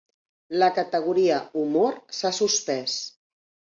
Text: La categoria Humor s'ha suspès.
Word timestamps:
La 0.63 0.69
categoria 0.77 1.39
Humor 1.63 2.03
s'ha 2.21 2.35
suspès. 2.43 3.01